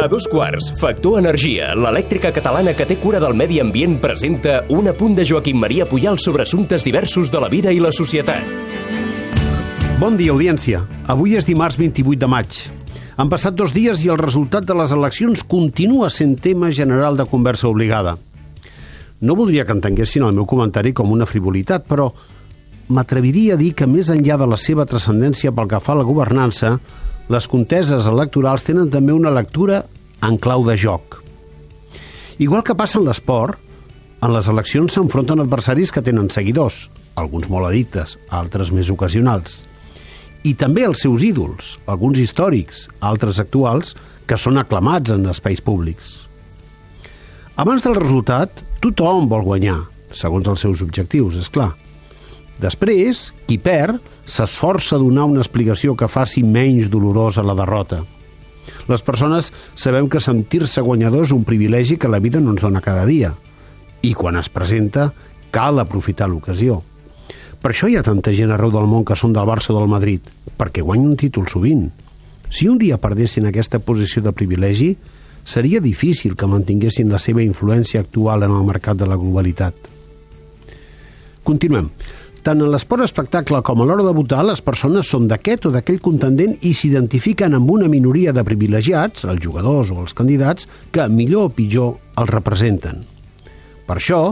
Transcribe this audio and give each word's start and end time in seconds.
A 0.00 0.08
dos 0.08 0.24
quarts, 0.32 0.70
Factor 0.80 1.18
Energia, 1.20 1.74
l'elèctrica 1.76 2.30
catalana 2.32 2.72
que 2.72 2.86
té 2.88 2.96
cura 2.96 3.18
del 3.20 3.34
medi 3.36 3.58
ambient, 3.60 3.98
presenta 4.00 4.62
un 4.72 4.88
apunt 4.88 5.12
de 5.18 5.26
Joaquim 5.28 5.58
Maria 5.60 5.84
Puyal 5.84 6.16
sobre 6.18 6.46
assumptes 6.46 6.86
diversos 6.86 7.28
de 7.28 7.42
la 7.42 7.50
vida 7.52 7.68
i 7.68 7.82
la 7.84 7.92
societat. 7.92 8.40
Bon 10.00 10.16
dia, 10.16 10.32
audiència. 10.32 10.80
Avui 11.12 11.36
és 11.36 11.44
dimarts 11.44 11.76
28 11.76 12.16
de 12.22 12.30
maig. 12.32 12.62
Han 13.20 13.28
passat 13.28 13.52
dos 13.52 13.74
dies 13.76 14.00
i 14.00 14.08
el 14.08 14.16
resultat 14.16 14.64
de 14.64 14.72
les 14.78 14.94
eleccions 14.96 15.42
continua 15.44 16.08
sent 16.08 16.38
tema 16.40 16.70
general 16.72 17.20
de 17.20 17.28
conversa 17.28 17.68
obligada. 17.68 18.16
No 19.20 19.36
voldria 19.36 19.66
que 19.68 19.76
entenguessin 19.76 20.24
el 20.24 20.32
meu 20.32 20.46
comentari 20.48 20.94
com 20.96 21.12
una 21.12 21.28
frivolitat, 21.28 21.84
però 21.84 22.08
m'atreviria 22.88 23.58
a 23.58 23.60
dir 23.60 23.74
que 23.76 23.84
més 23.84 24.08
enllà 24.08 24.40
de 24.40 24.48
la 24.48 24.56
seva 24.56 24.88
transcendència 24.88 25.52
pel 25.52 25.68
que 25.68 25.82
fa 25.84 25.92
a 25.92 26.00
la 26.00 26.08
governança, 26.08 26.78
les 27.30 27.46
conteses 27.46 28.08
electorals 28.10 28.64
tenen 28.66 28.88
també 28.90 29.14
una 29.14 29.30
lectura 29.30 29.84
en 30.26 30.36
clau 30.42 30.64
de 30.66 30.74
joc. 30.74 31.20
Igual 32.42 32.64
que 32.66 32.74
passa 32.74 32.98
en 32.98 33.06
l'esport, 33.06 33.60
en 34.20 34.32
les 34.34 34.48
eleccions 34.50 34.92
s'enfronten 34.96 35.40
adversaris 35.40 35.92
que 35.94 36.02
tenen 36.02 36.30
seguidors, 36.34 36.88
alguns 37.14 37.46
molt 37.52 37.68
addictes, 37.68 38.16
altres 38.34 38.72
més 38.74 38.90
ocasionals. 38.90 39.60
I 40.42 40.56
també 40.58 40.82
els 40.88 41.04
seus 41.04 41.22
ídols, 41.22 41.76
alguns 41.86 42.18
històrics, 42.18 42.88
altres 42.98 43.38
actuals, 43.38 43.94
que 44.26 44.38
són 44.40 44.58
aclamats 44.58 45.12
en 45.14 45.28
espais 45.30 45.62
públics. 45.62 46.16
Abans 47.60 47.84
del 47.86 47.94
resultat, 47.98 48.64
tothom 48.82 49.28
vol 49.30 49.46
guanyar, 49.46 49.78
segons 50.10 50.48
els 50.50 50.66
seus 50.66 50.82
objectius, 50.82 51.38
és 51.38 51.52
clar. 51.52 51.74
Després, 52.60 53.30
qui 53.48 53.56
perd 53.58 54.00
s'esforça 54.28 54.96
a 54.96 55.00
donar 55.00 55.24
una 55.30 55.40
explicació 55.40 55.94
que 55.96 56.10
faci 56.10 56.42
menys 56.44 56.90
dolorosa 56.92 57.44
la 57.46 57.56
derrota. 57.56 58.02
Les 58.90 59.02
persones 59.06 59.48
sabem 59.78 60.08
que 60.10 60.20
sentir-se 60.20 60.82
guanyador 60.84 61.24
és 61.24 61.32
un 61.32 61.46
privilegi 61.48 61.96
que 61.96 62.10
la 62.10 62.20
vida 62.20 62.40
no 62.40 62.52
ens 62.54 62.64
dona 62.66 62.82
cada 62.84 63.06
dia. 63.08 63.32
I 64.02 64.12
quan 64.14 64.36
es 64.40 64.50
presenta, 64.52 65.10
cal 65.50 65.80
aprofitar 65.80 66.28
l'ocasió. 66.28 66.80
Per 67.60 67.72
això 67.72 67.88
hi 67.90 67.96
ha 67.98 68.04
tanta 68.04 68.32
gent 68.32 68.52
arreu 68.54 68.72
del 68.72 68.88
món 68.88 69.04
que 69.04 69.16
són 69.16 69.34
del 69.36 69.48
Barça 69.48 69.74
o 69.74 69.78
del 69.78 69.90
Madrid, 69.90 70.24
perquè 70.56 70.84
guanyen 70.84 71.10
un 71.12 71.18
títol 71.20 71.48
sovint. 71.48 71.90
Si 72.50 72.68
un 72.68 72.78
dia 72.80 72.98
perdessin 72.98 73.46
aquesta 73.46 73.78
posició 73.84 74.22
de 74.24 74.32
privilegi, 74.32 74.94
seria 75.44 75.80
difícil 75.80 76.36
que 76.36 76.48
mantinguessin 76.48 77.12
la 77.12 77.20
seva 77.20 77.44
influència 77.44 78.00
actual 78.00 78.46
en 78.46 78.54
el 78.56 78.64
mercat 78.66 78.96
de 78.96 79.08
la 79.08 79.18
globalitat. 79.20 79.74
Continuem. 81.44 81.88
Tant 82.40 82.62
en 82.64 82.70
l'esport 82.72 83.04
espectacle 83.04 83.58
com 83.60 83.82
a 83.82 83.86
l'hora 83.86 84.04
de 84.06 84.14
votar, 84.16 84.40
les 84.48 84.62
persones 84.64 85.10
són 85.12 85.26
d'aquest 85.28 85.66
o 85.68 85.72
d'aquell 85.74 86.00
contendent 86.00 86.54
i 86.64 86.72
s'identifiquen 86.72 87.52
amb 87.58 87.68
una 87.74 87.88
minoria 87.92 88.32
de 88.32 88.44
privilegiats, 88.48 89.26
els 89.28 89.42
jugadors 89.44 89.92
o 89.92 89.98
els 90.00 90.16
candidats, 90.16 90.64
que 90.90 91.04
millor 91.12 91.50
o 91.50 91.52
pitjor 91.52 91.92
els 92.16 92.32
representen. 92.32 93.04
Per 93.84 93.98
això, 93.98 94.22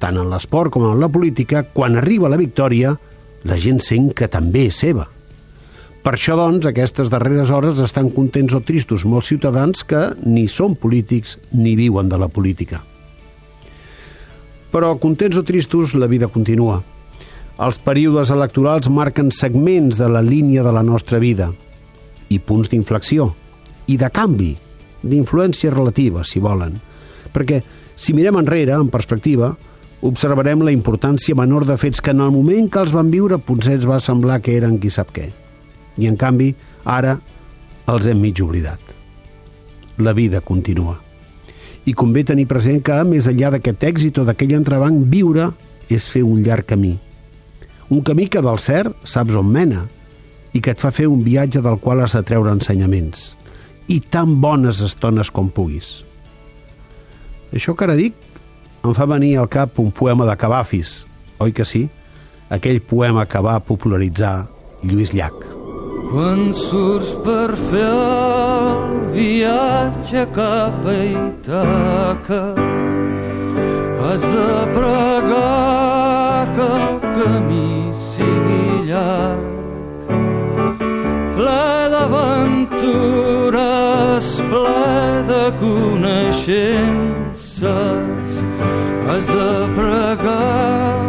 tant 0.00 0.16
en 0.16 0.32
l'esport 0.32 0.72
com 0.72 0.88
en 0.88 0.96
la 1.02 1.12
política, 1.12 1.66
quan 1.74 2.00
arriba 2.00 2.32
la 2.32 2.40
victòria, 2.40 2.96
la 3.44 3.60
gent 3.60 3.84
sent 3.84 4.14
que 4.16 4.32
també 4.32 4.68
és 4.72 4.80
seva. 4.86 5.04
Per 6.00 6.14
això, 6.16 6.38
doncs, 6.40 6.64
aquestes 6.64 7.10
darreres 7.12 7.50
hores 7.52 7.82
estan 7.84 8.08
contents 8.14 8.54
o 8.56 8.64
tristos 8.64 9.04
molts 9.04 9.28
ciutadans 9.28 9.84
que 9.84 10.06
ni 10.24 10.48
són 10.48 10.78
polítics 10.80 11.36
ni 11.52 11.76
viuen 11.76 12.08
de 12.08 12.16
la 12.16 12.32
política. 12.32 12.80
Però, 14.72 14.94
contents 15.02 15.36
o 15.36 15.44
tristos, 15.44 15.92
la 15.92 16.08
vida 16.08 16.32
continua. 16.32 16.80
Els 17.58 17.80
períodes 17.82 18.30
electorals 18.30 18.86
marquen 18.86 19.32
segments 19.34 19.98
de 19.98 20.06
la 20.06 20.20
línia 20.22 20.62
de 20.62 20.70
la 20.70 20.84
nostra 20.86 21.18
vida 21.18 21.48
i 22.30 22.36
punts 22.38 22.68
d'inflexió 22.70 23.32
i 23.90 23.96
de 23.98 24.10
canvi, 24.14 24.52
d'influència 25.02 25.72
relativa, 25.74 26.22
si 26.22 26.38
volen. 26.38 26.76
Perquè, 27.34 27.58
si 27.98 28.14
mirem 28.14 28.38
enrere, 28.38 28.76
en 28.76 28.92
perspectiva, 28.94 29.48
observarem 30.06 30.62
la 30.62 30.74
importància 30.74 31.34
menor 31.34 31.66
de 31.66 31.74
fets 31.80 31.98
que 32.04 32.14
en 32.14 32.22
el 32.22 32.30
moment 32.30 32.68
que 32.70 32.84
els 32.84 32.94
van 32.94 33.10
viure 33.10 33.40
potser 33.42 33.74
ens 33.80 33.88
va 33.90 33.98
semblar 33.98 34.38
que 34.38 34.54
eren 34.54 34.78
qui 34.78 34.92
sap 34.94 35.10
què. 35.16 35.26
I, 35.98 36.06
en 36.06 36.14
canvi, 36.20 36.52
ara 36.84 37.16
els 37.90 38.06
hem 38.06 38.22
mig 38.22 38.38
oblidat. 38.44 38.94
La 39.98 40.14
vida 40.14 40.44
continua. 40.46 40.94
I 41.90 41.96
convé 41.98 42.22
tenir 42.22 42.46
present 42.46 42.78
que, 42.86 43.02
més 43.02 43.26
enllà 43.26 43.50
d'aquest 43.56 43.90
èxit 43.90 44.22
o 44.22 44.28
d'aquell 44.28 44.54
entrebanc, 44.60 45.02
viure 45.10 45.50
és 45.90 46.06
fer 46.06 46.22
un 46.22 46.46
llarg 46.46 46.70
camí– 46.70 46.94
un 47.88 48.02
camí 48.04 48.28
que 48.28 48.42
del 48.44 48.60
cert 48.60 49.08
saps 49.08 49.36
on 49.38 49.48
mena 49.52 49.86
i 50.52 50.60
que 50.60 50.72
et 50.74 50.80
fa 50.80 50.92
fer 50.94 51.08
un 51.08 51.22
viatge 51.24 51.62
del 51.64 51.78
qual 51.80 52.02
has 52.04 52.16
de 52.16 52.24
treure 52.26 52.52
ensenyaments 52.52 53.32
i 53.88 54.00
tan 54.00 54.36
bones 54.42 54.82
estones 54.84 55.30
com 55.32 55.48
puguis. 55.48 56.02
Això 57.54 57.74
que 57.74 57.86
ara 57.86 57.96
dic 57.96 58.16
em 58.84 58.94
fa 58.94 59.08
venir 59.08 59.36
al 59.38 59.48
cap 59.52 59.80
un 59.80 59.90
poema 59.92 60.28
de 60.28 60.36
Cavafis, 60.36 61.02
oi 61.40 61.52
que 61.56 61.64
sí? 61.64 61.86
Aquell 62.52 62.80
poema 62.84 63.26
que 63.28 63.40
va 63.44 63.58
popularitzar 63.60 64.48
Lluís 64.84 65.12
Llach. 65.16 65.40
Quan 66.08 66.54
surts 66.56 67.12
per 67.24 67.52
fer 67.68 67.88
el 67.88 69.10
viatge 69.12 70.24
cap 70.36 70.86
a 70.88 70.96
Itaca 71.04 72.42
has 74.08 74.24
de 74.24 74.47
camí 77.28 77.92
sigui 78.08 78.88
llarg 78.88 80.08
ple 81.36 81.66
d'aventures 81.92 83.08
ple 84.50 84.84
de 85.30 85.44
coneixences. 85.62 87.28
Has 89.08 89.26
de 89.36 89.52
pregar 89.78 91.02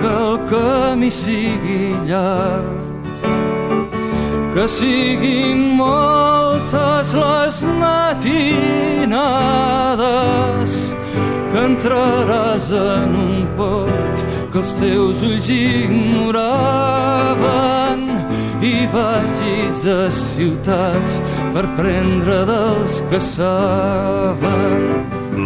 que 0.00 0.10
el 0.22 0.34
camí 0.52 1.10
sigui 1.22 1.86
llarg 2.10 2.78
que 4.54 4.64
siguin 4.78 5.58
moltes 5.82 7.08
les 7.24 7.56
matinades 7.82 9.12
que 11.52 11.60
entraràs 11.70 12.66
en 12.84 13.10
un 13.26 13.36
port 13.58 14.27
que 14.58 14.64
els 14.64 14.72
teus 14.80 15.20
ulls 15.22 15.48
ignoraven 15.54 16.40
i 18.64 18.86
vagis 18.90 19.84
a 19.86 20.10
ciutats 20.10 21.20
per 21.54 21.62
prendre 21.78 22.44
dels 22.48 22.98
que 23.10 23.20
saben. 23.22 24.82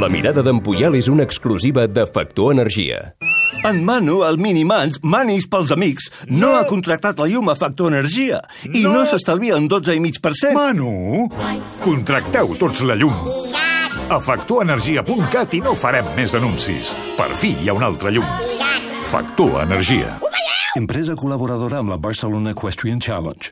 La 0.00 0.08
mirada 0.08 0.42
d'en 0.42 0.60
Puyal 0.64 0.96
és 0.96 1.08
una 1.12 1.22
exclusiva 1.28 1.86
de 1.86 2.06
Factor 2.08 2.52
Energia. 2.56 3.12
En 3.68 3.84
Manu, 3.84 4.24
el 4.26 4.38
Minimans, 4.40 4.98
Manis 5.04 5.46
pels 5.46 5.70
amics, 5.76 6.10
no, 6.26 6.38
no 6.38 6.56
ha 6.56 6.64
contractat 6.66 7.18
la 7.20 7.28
llum 7.28 7.48
a 7.52 7.54
Factor 7.58 7.92
Energia 7.92 8.40
i 8.64 8.82
no, 8.86 8.92
no 8.96 9.04
s'estalvia 9.06 9.60
un 9.60 9.68
12,5%. 9.70 10.56
Manu, 10.56 11.28
contracteu 11.84 12.56
tots 12.58 12.80
la 12.88 12.96
llum. 12.96 13.12
A 14.12 14.18
factorenergia.cat 14.20 15.54
i 15.56 15.62
no 15.64 15.72
farem 15.72 16.10
més 16.18 16.34
anuncis. 16.36 16.90
Per 17.16 17.30
fi 17.40 17.54
hi 17.56 17.70
ha 17.72 17.76
una 17.78 17.88
altra 17.88 18.12
llum. 18.12 18.28
Factor 19.08 19.62
Energia. 19.62 20.18
Empresa 20.76 21.16
col·laboradora 21.16 21.80
amb 21.80 21.94
la 21.94 22.00
Barcelona 22.10 22.52
Equestrian 22.52 23.00
Challenge. 23.00 23.48